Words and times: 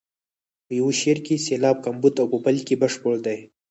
په 0.65 0.71
یو 0.79 0.87
شعر 0.99 1.17
کې 1.25 1.43
سېلاب 1.45 1.77
کمبود 1.85 2.13
او 2.21 2.27
په 2.31 2.37
بل 2.45 2.57
کې 2.67 2.75
بشپړ 2.81 3.15
دی. 3.25 3.39